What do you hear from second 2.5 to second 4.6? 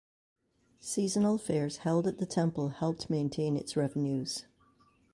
helped maintain its revenues.